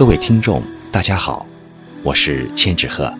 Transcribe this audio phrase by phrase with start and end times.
[0.00, 1.46] 各位听众，大家好，
[2.02, 3.14] 我是千纸鹤。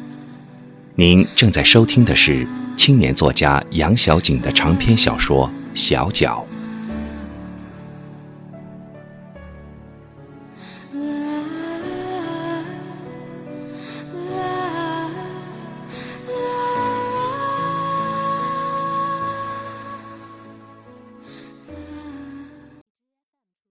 [0.94, 5.46] 您正在收听的是青年作家杨小景的长篇小说
[5.78, 6.42] 《小脚》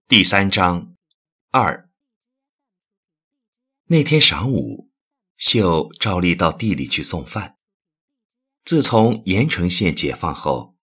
[0.07, 0.89] 第三章
[1.51, 1.88] 二。
[3.91, 4.91] 那天晌午，
[5.35, 7.57] 秀照例到地里去送饭。
[8.63, 10.77] 自从盐城县解放后，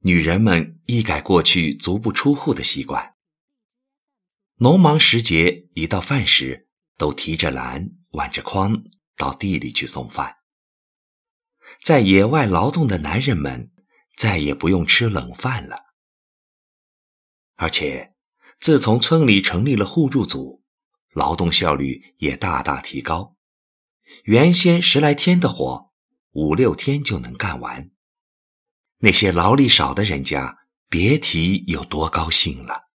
[0.00, 3.14] 女人们一改过去足不出户的习惯。
[4.56, 6.66] 农忙时节，一到饭时，
[6.98, 8.82] 都提着篮、挽着筐
[9.16, 10.38] 到地里去送饭。
[11.80, 13.70] 在野外劳动的男人们
[14.16, 15.94] 再也不用吃冷饭了。
[17.54, 18.16] 而且，
[18.58, 20.61] 自从村里成立了互助组。
[21.12, 23.36] 劳动效率也大大提高，
[24.24, 25.92] 原先十来天的活，
[26.32, 27.90] 五六天就能干完。
[28.98, 32.88] 那些劳力少的人家，别提有多高兴了。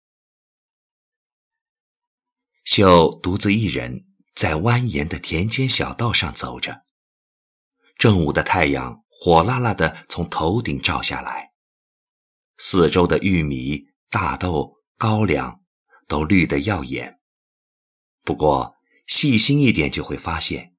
[2.62, 6.84] 秀独自一人在蜿蜒的田间小道上走着，
[7.98, 11.52] 正午的太阳火辣辣的从头顶照下来，
[12.58, 15.62] 四周的玉米、大豆、高粱
[16.06, 17.20] 都绿得耀眼。
[18.25, 20.75] 不过，细心一点就会发现，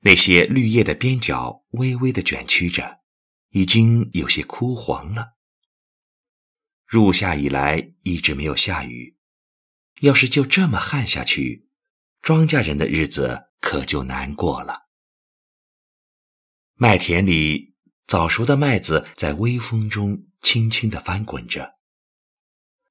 [0.00, 3.00] 那些绿叶的边角微微的卷曲着，
[3.50, 5.38] 已经有些枯黄了。
[6.86, 9.16] 入夏以来一直没有下雨，
[10.00, 11.68] 要是就这么旱下去，
[12.20, 14.82] 庄稼人的日子可就难过了。
[16.74, 17.74] 麦田里
[18.06, 21.76] 早熟的麦子在微风中轻轻地翻滚着。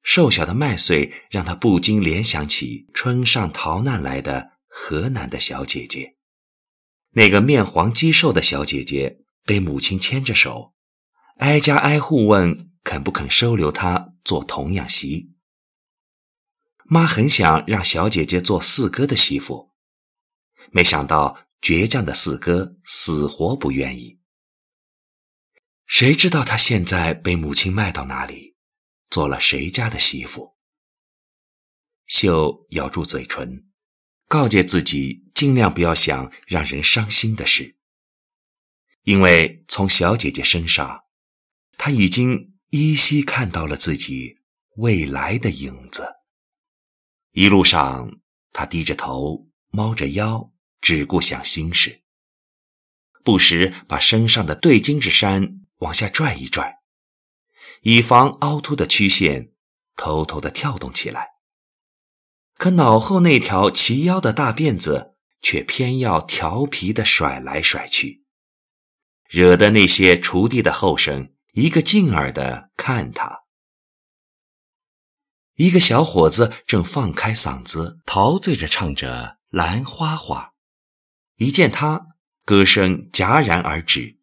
[0.04, 6.18] 瘦小的麦穗让他不禁联想起春上逃难来的河南的小姐姐。
[7.12, 10.74] 那个面黄肌瘦的小姐姐被母亲牵着手，
[11.38, 15.32] 挨家挨户问肯不肯收留她做童养媳。
[16.86, 19.72] 妈很想让小姐姐做四哥的媳妇，
[20.72, 24.20] 没想到倔强的四哥死活不愿意。
[25.86, 28.53] 谁知道她现在被母亲卖到哪里？
[29.14, 30.56] 做了谁家的媳妇？
[32.08, 33.68] 秀咬住嘴唇，
[34.28, 37.78] 告诫自己尽量不要想让人伤心的事，
[39.04, 41.04] 因为从小姐姐身上，
[41.78, 44.40] 他已经依稀看到了自己
[44.78, 46.16] 未来的影子。
[47.34, 48.20] 一路上，
[48.52, 52.02] 他低着头，猫着腰，只顾想心事，
[53.24, 56.80] 不时把身上的对襟之衫往下拽一拽。
[57.84, 59.52] 以防凹凸的曲线
[59.98, 61.32] 偷偷的跳动起来，
[62.58, 68.24] 可脑后那条齐腰的大辫子却偏要调皮的甩来甩去，
[69.28, 73.42] 惹得那些锄地的后生一个劲儿的看他。
[75.56, 80.54] 一个小伙子正放开嗓子陶醉着唱着《兰花花》，
[81.46, 82.08] 一见他，
[82.46, 84.20] 歌声戛然而止，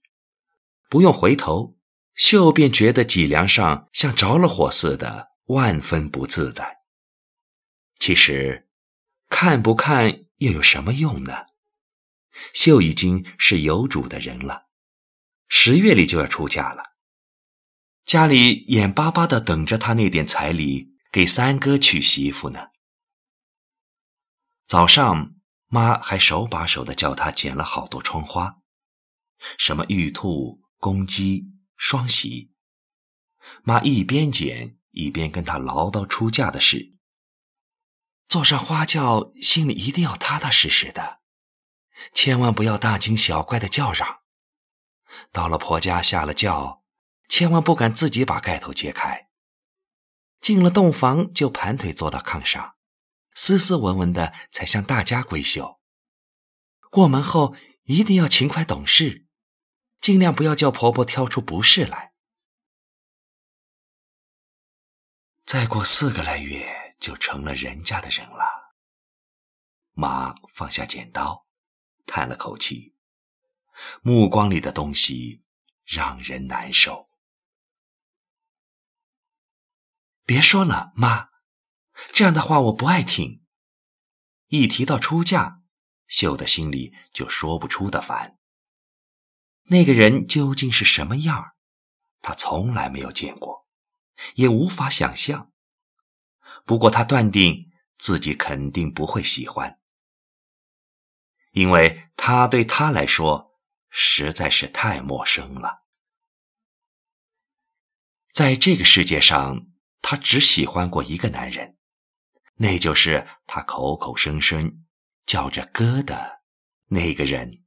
[0.89, 1.77] 不用回头。
[2.15, 6.79] 秀便觉得脊梁上像着了火似的，万分不自在。
[7.99, 8.69] 其实，
[9.29, 11.47] 看不看又有什么用呢？
[12.55, 14.69] 秀已经是有主的人了，
[15.49, 16.83] 十月里就要出嫁了，
[18.05, 22.69] 家里眼巴巴的等着他那点彩礼给三哥娶媳妇呢。
[24.67, 25.35] 早上，
[25.67, 28.59] 妈还手把手的教他剪了好多窗花，
[29.59, 31.47] 什么玉兔、公鸡。
[31.83, 32.53] 双喜，
[33.63, 36.95] 妈一边剪一边跟他唠叨出嫁的事。
[38.29, 41.21] 坐上花轿，心里一定要踏踏实实的，
[42.13, 44.21] 千万不要大惊小怪的叫嚷。
[45.33, 46.85] 到了婆家下了轿，
[47.31, 49.31] 千万不敢自己把盖头揭开。
[50.39, 52.75] 进了洞房，就盘腿坐到炕上，
[53.35, 55.81] 斯斯文文的才向大家闺秀。
[56.91, 59.30] 过门后一定要勤快懂事。
[60.01, 62.13] 尽量不要叫婆婆挑出不是来。
[65.45, 68.75] 再过四个来月，就成了人家的人了。
[69.93, 71.47] 妈放下剪刀，
[72.07, 72.95] 叹了口气，
[74.03, 75.45] 目光里的东西
[75.85, 77.11] 让人难受。
[80.25, 81.29] 别说了，妈，
[82.13, 83.45] 这样的话我不爱听。
[84.47, 85.63] 一提到出嫁，
[86.07, 88.40] 秀的心里就说不出的烦。
[89.73, 91.55] 那个人究竟是什么样儿？
[92.23, 93.69] 他从来没有见过，
[94.35, 95.53] 也无法想象。
[96.65, 99.79] 不过他断定自己肯定不会喜欢，
[101.53, 105.85] 因为他对他来说实在是太陌生了。
[108.33, 109.69] 在这个世界上，
[110.03, 111.79] 他只喜欢过一个男人，
[112.57, 114.85] 那就是他口口声声
[115.27, 116.43] 叫着哥的
[116.87, 117.63] 那个人。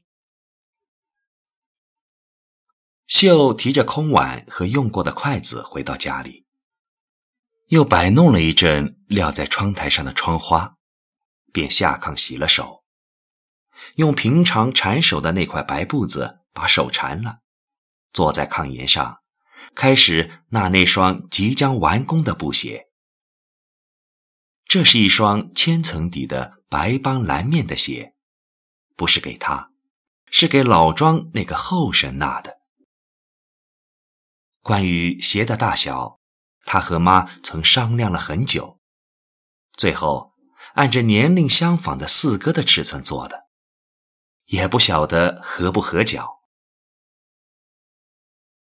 [3.07, 6.45] 秀提着空碗和用过的筷子回到家里，
[7.67, 10.77] 又摆弄了一阵撂在窗台上的窗花，
[11.51, 12.83] 便下炕洗了手，
[13.95, 17.39] 用平常缠手的那块白布子把手缠了，
[18.11, 19.19] 坐在炕沿上。
[19.75, 22.89] 开始纳那双即将完工的布鞋。
[24.65, 28.13] 这是一双千层底的白帮蓝面的鞋，
[28.95, 29.71] 不是给他，
[30.29, 32.62] 是给老庄那个后生纳的。
[34.63, 36.21] 关于鞋的大小，
[36.63, 38.80] 他和妈曾商量了很久，
[39.74, 40.31] 最后
[40.75, 43.50] 按着年龄相仿的四哥的尺寸做的，
[44.45, 46.39] 也不晓得合不合脚。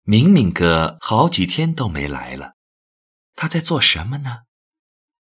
[0.04, 2.54] 明明哥好几天都没来了，
[3.34, 4.44] 他在做什么呢？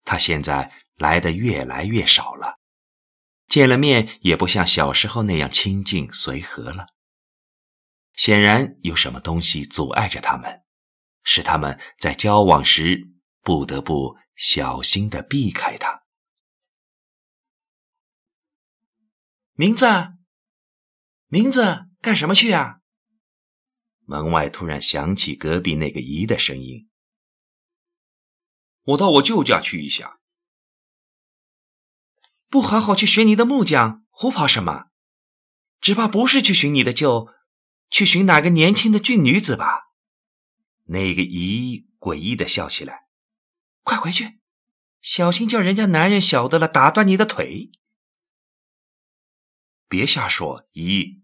[0.04, 2.58] 他现在来的越来越少了，
[3.48, 6.86] 见了面也不像小时候那样亲近随和了。
[8.14, 10.62] 显然有什么东西阻碍着他们，
[11.24, 13.08] 使他们在交往时
[13.40, 16.02] 不得不小心的避开他。
[19.54, 19.86] 名字，
[21.26, 22.80] 名字，干什么去啊？
[24.04, 26.90] 门外突然响起隔壁那个姨的声音
[28.82, 30.18] ：“我到我舅家去一下。
[32.48, 34.86] 不好好去寻你的木匠，胡跑什么？
[35.80, 37.28] 只怕不是去寻你的舅，
[37.92, 39.92] 去寻哪个年轻的俊女子吧？”
[40.90, 43.06] 那个姨诡异的笑起来
[43.84, 44.40] ：“快回去，
[45.00, 47.70] 小心叫人家男人晓得了，打断你的腿！
[49.88, 51.22] 别瞎说，姨，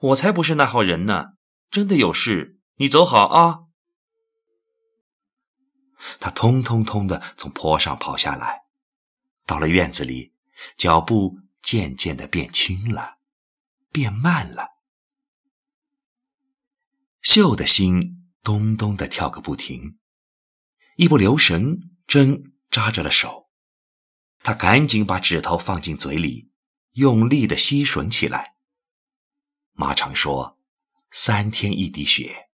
[0.00, 1.32] 我才不是那号人呢。”
[1.70, 3.64] 真的有事，你走好啊！
[6.18, 8.62] 他通通通的从坡上跑下来，
[9.44, 10.32] 到了院子里，
[10.78, 13.18] 脚步渐渐的变轻了，
[13.92, 14.77] 变慢了。
[17.22, 19.98] 秀的心咚咚的跳个不停，
[20.96, 23.50] 一不留神针扎着了手，
[24.40, 26.50] 他赶紧把指头放进嘴里，
[26.92, 28.56] 用力的吸吮起来。
[29.72, 30.56] 妈常说。
[31.10, 32.50] 三天一滴血，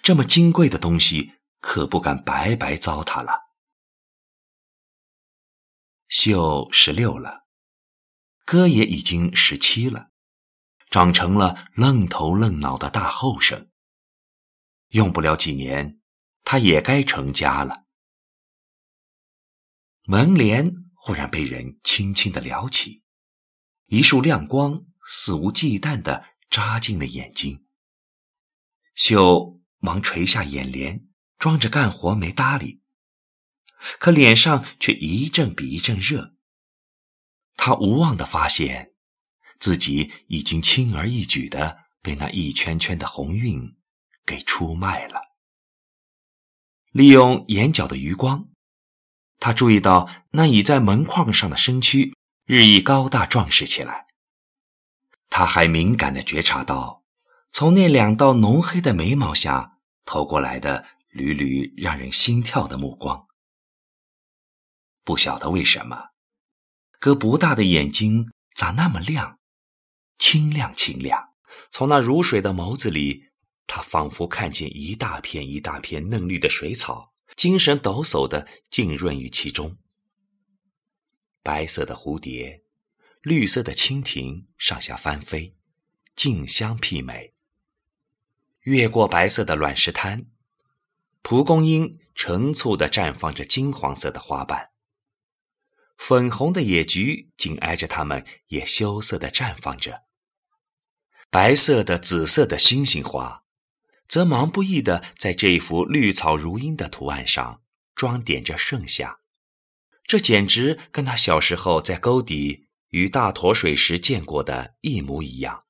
[0.00, 3.56] 这么金贵的东西可不敢白白糟蹋了。
[6.06, 7.48] 秀十六了，
[8.44, 10.12] 哥也已经十七了，
[10.96, 13.68] 长成了愣头愣脑的大后生。
[14.92, 16.00] 用不了几年，
[16.42, 17.84] 他也该成家了。
[20.06, 23.02] 门帘忽然被人轻轻的撩起，
[23.88, 26.24] 一束亮光肆无忌惮的。
[26.48, 27.66] 扎进了眼睛，
[28.94, 31.08] 秀忙垂下眼帘，
[31.38, 32.80] 装着干活没搭理，
[33.98, 36.36] 可脸上却一阵比一阵热。
[37.54, 38.94] 他无望的发现，
[39.58, 43.76] 自己已经轻而易举的被那一圈圈的红晕
[44.24, 45.20] 给出卖了。
[46.92, 48.48] 利用眼角的余光，
[49.38, 52.14] 他注意到那倚在门框上的身躯
[52.46, 54.06] 日益高大壮实起来。
[55.28, 57.04] 他还敏感的觉察到，
[57.52, 63.26] 从那两道浓黑的眉毛下透过来的缕缕让人心跳的目光。
[65.04, 66.10] 不晓得为什么，
[66.98, 69.38] 哥不大的眼睛咋那么亮，
[70.18, 71.34] 清亮清亮。
[71.70, 73.24] 从那如水的眸子里，
[73.66, 79.76] 他仿佛看见一大片一大片嫩绿的水草，精神抖擞地浸润于其中。
[81.42, 82.62] 白色的蝴蝶。
[83.22, 85.56] 绿色的蜻蜓上下翻飞，
[86.14, 87.34] 竞相媲美。
[88.60, 90.26] 越过白色的卵石滩，
[91.22, 94.70] 蒲公英成簇地绽放着金黄色的花瓣。
[95.98, 100.05] 粉红的野菊紧挨着它们，也羞涩地绽放着。
[101.30, 103.44] 白色的、紫色的星星花，
[104.08, 107.62] 则忙不易地在这一幅绿草如茵的图案上
[107.94, 109.20] 装点着盛夏。
[110.04, 112.64] 这简直跟他小时候在沟底。
[112.90, 115.64] 与大坨水时见过的一模一样。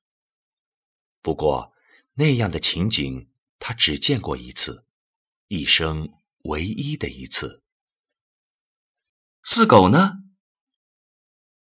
[1.21, 1.73] 不过，
[2.13, 4.85] 那样的情景他只见过一次，
[5.47, 7.63] 一生唯一的一次。
[9.43, 10.19] 四狗呢？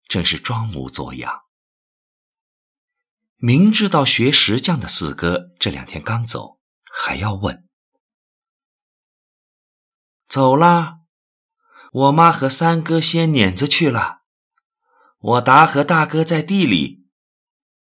[0.07, 1.44] 正是装模作样。
[3.37, 6.59] 明知道学石匠的四哥这两天刚走，
[6.91, 7.67] 还要问：
[10.27, 10.99] 走啦？
[11.91, 14.23] 我妈和三哥掀碾子去了。
[15.19, 17.07] 我达和大哥在地里，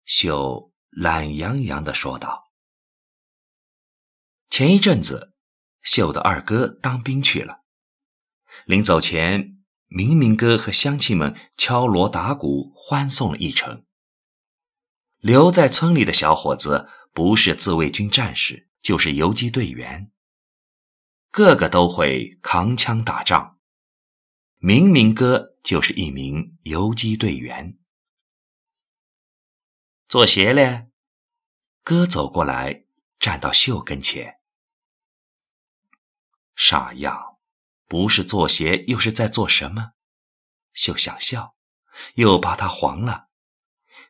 [0.05, 2.51] 秀懒洋洋地说道
[4.51, 5.35] ：“前一阵子，
[5.83, 7.61] 秀的二哥当兵去了。
[8.65, 13.85] 临走前，明明哥和乡亲们敲锣打鼓欢送了一程。
[15.21, 20.11] 留在村里的小伙子，不是自卫军战士，就是游击队员，
[21.31, 23.59] 个个都会扛枪打仗。
[24.57, 27.79] 明明哥就是一名游击队员。”
[30.09, 30.89] 做鞋嘞？
[31.83, 32.85] 哥走过来，
[33.19, 34.39] 站到秀跟前。
[36.57, 37.39] 傻样，
[37.87, 39.93] 不是做鞋，又是在做什么？
[40.73, 41.55] 秀想笑，
[42.15, 43.29] 又怕他黄了，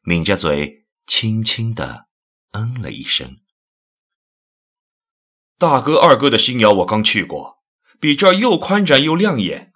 [0.02, 0.79] 抿着嘴，
[1.10, 2.06] 轻轻的
[2.52, 3.38] 嗯了一声。
[5.58, 7.58] 大哥、二哥的新窑我刚去过，
[7.98, 9.72] 比这儿又宽展又亮眼。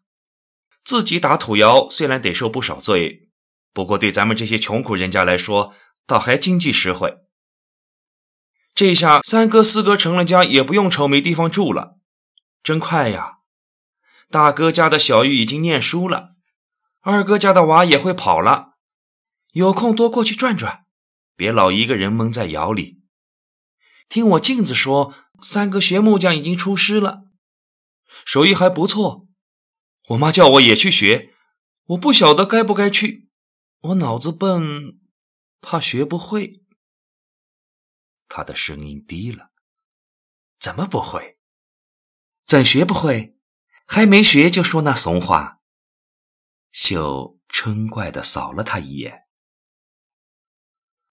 [0.84, 3.32] 自己打土窑虽然得受不少罪，
[3.72, 5.74] 不过对咱们这些穷苦人家来说，
[6.06, 7.16] 倒还经济实惠，
[8.72, 11.98] 这下三哥四哥成了家，也不用愁没地方住了，
[12.62, 13.38] 真快呀！
[14.30, 16.36] 大哥家的小玉已经念书了，
[17.00, 18.74] 二哥家的娃也会跑了，
[19.50, 20.83] 有空多过去转转，
[21.36, 23.02] 别老一个人闷在窑里。
[24.08, 27.24] 听我镜子说，三哥学木匠已经出师了，
[28.24, 29.26] 手艺还不错。
[30.08, 31.34] 我妈叫我也去学，
[31.86, 33.30] 我不晓得该不该去，
[33.80, 35.00] 我脑子笨。
[35.60, 36.62] 怕学不会，
[38.28, 39.50] 他的声音低了。
[40.58, 41.38] 怎么不会？
[42.44, 43.38] 怎学不会？
[43.86, 45.60] 还没学就说那怂话。
[46.70, 49.23] 秀嗔怪的扫了他一眼。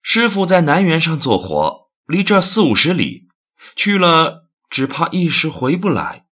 [0.01, 3.29] 师傅在南园上做活，离这四五十里，
[3.75, 6.27] 去了只怕一时回不来。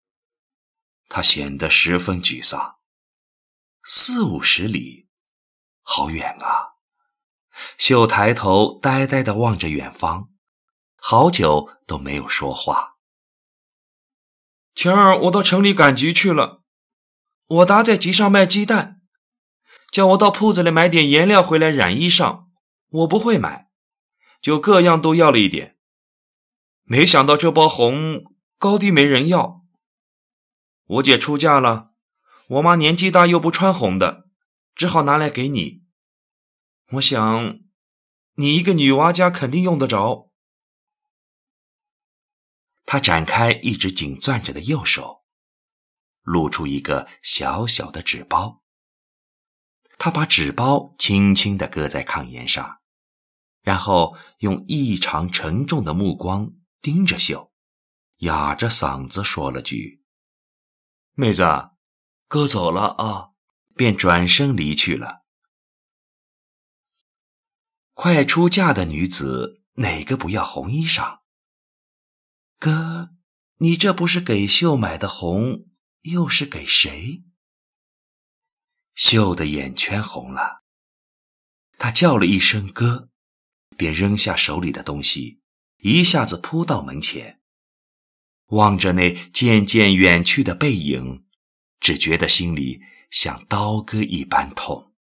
[1.10, 2.78] 他显得十分沮丧。
[3.84, 5.08] 四五十里，
[5.82, 6.76] 好远啊！
[7.78, 10.30] 秀抬头，呆呆地望着远方，
[10.98, 12.96] 好久都没有说话。
[14.76, 16.64] 前儿我到城里赶集去了，
[17.48, 19.02] 我答在集上卖鸡蛋，
[19.92, 22.47] 叫我到铺子里买点颜料回来染衣裳，
[22.90, 23.70] 我不会买，
[24.42, 25.78] 就各样都要了一点。
[26.84, 28.24] 没想到这包红
[28.58, 29.66] 高低没人要。
[30.86, 31.92] 我姐出嫁了，
[32.48, 34.30] 我妈年纪大又不穿红的，
[34.74, 35.84] 只好拿来给你。
[36.92, 37.60] 我想，
[38.36, 40.32] 你一个女娃家肯定用得着。
[42.86, 45.26] 他展开一直紧攥着的右手，
[46.24, 48.64] 露出一个小小的纸包。
[49.98, 52.80] 他把纸包轻轻地搁在炕沿上，
[53.62, 57.52] 然后用异常沉重的目光盯着秀，
[58.18, 60.04] 哑着嗓子说了句
[61.14, 61.44] ：“妹子，
[62.28, 63.32] 哥走了啊！”
[63.78, 65.24] 便转身离去了。
[67.94, 71.20] 快出嫁的女子，哪个不要红衣裳？
[72.58, 73.12] 哥，
[73.58, 75.68] 你这不是给秀买的红，
[76.02, 77.27] 又是给谁？
[78.98, 80.64] 秀的眼圈红了，
[81.78, 83.12] 他叫了一声“哥”，
[83.78, 85.40] 便扔下手里的东西，
[85.78, 87.40] 一下子扑到门前，
[88.48, 91.28] 望着那渐渐远去的背影，
[91.80, 94.96] 只觉得心里像刀割一般痛。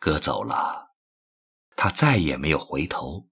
[0.00, 0.96] 哥走了，
[1.76, 3.30] 他再也没有回头。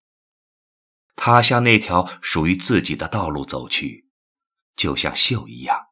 [1.17, 4.09] 他向那条属于自己的道路走去，
[4.77, 5.90] 就像秀一样。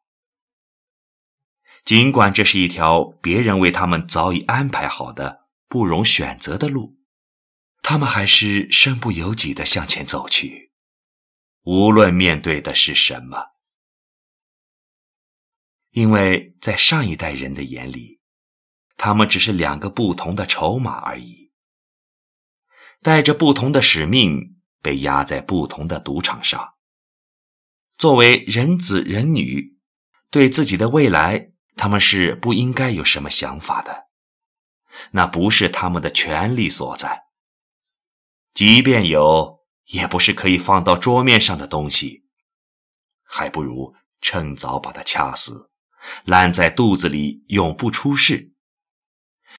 [1.85, 6.99] 尽管这是一条别人为他们早已安排好的、不容选择的路，
[7.83, 10.73] 他们还是身不由己的向前走去，
[11.63, 13.47] 无论面对的是什么，
[15.91, 18.19] 因为在上一代人的眼里。
[19.01, 21.53] 他们只是两个不同的筹码而已，
[23.01, 26.75] 带着不同的使命，被压在不同的赌场上。
[27.97, 29.79] 作为人子人女，
[30.33, 34.09] 对自己的未来，他们是不应该有什么想法的。
[35.13, 37.23] 那不是他们的权利所在。
[38.53, 42.25] 即便有，也不是可以放到桌面上的东西，
[43.23, 45.71] 还不如趁早把它掐死，
[46.25, 48.53] 烂在肚子里，永不出世。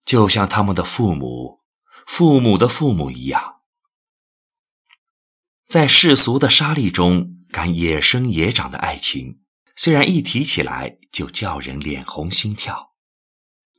[0.04, 1.62] 就像他们的父母、
[2.06, 3.62] 父母的父母一样，
[5.68, 9.44] 在世俗的沙砾中敢野生野长的爱情，
[9.82, 12.96] 虽然一提起来就叫人脸红心跳，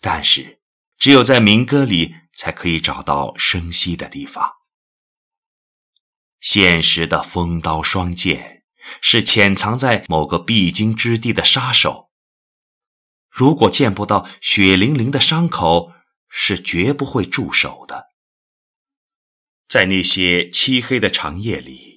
[0.01, 0.63] 但是
[0.97, 4.51] 只有在民歌里才可以找到生息的地方。
[6.41, 8.65] 现实的锋刀双剑
[9.03, 12.11] 是潜藏在某个必经之地的杀手，
[13.29, 15.93] 如果见不到血淋淋的伤口。
[16.33, 18.11] 是绝不会住手的。
[19.67, 21.90] 在那些漆黑的长夜里，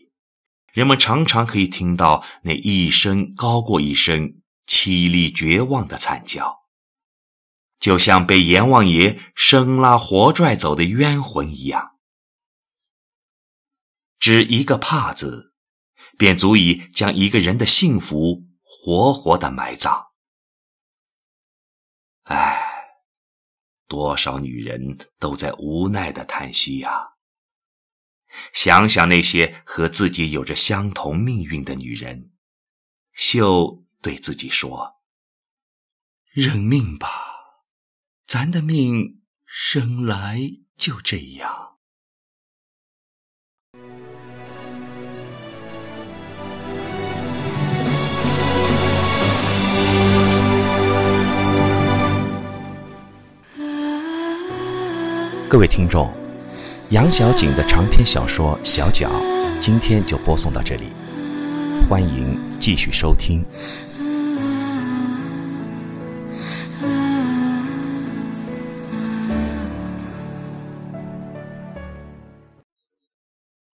[0.74, 6.64] 人们常常可以听到那一声高过一声凄厉绝望的惨叫，
[7.80, 12.00] 就像被阎王爷生拉活拽走的冤魂一样。
[14.18, 15.54] 只一个“怕”字，
[16.18, 20.08] 便足以将一个人的幸福活活的埋葬。
[22.24, 22.62] 唉。
[23.86, 27.13] 多少女人都在无奈的叹息呀！
[28.54, 32.32] 想想那些和自己有着相同命运的女人，
[33.14, 35.02] 秀对自己说
[36.34, 37.10] ：“认命吧，
[38.26, 40.40] 咱的命生来
[40.76, 41.70] 就这样。”
[55.50, 56.12] 各位听众，
[56.94, 59.10] 杨小景的长篇小说《小脚》，
[59.60, 60.92] 今天就播送到这里，
[61.90, 63.44] 欢迎继续收听。